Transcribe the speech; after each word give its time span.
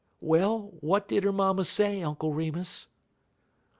"Well, 0.21 0.71
what 0.79 1.07
did 1.07 1.23
her 1.25 1.31
mamma 1.31 1.63
say, 1.63 2.01
Uncle 2.01 2.33
Remus?" 2.33 2.87